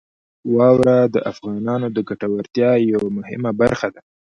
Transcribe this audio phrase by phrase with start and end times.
[0.55, 4.01] واوره د افغانانو د ګټورتیا یوه مهمه برخه ده.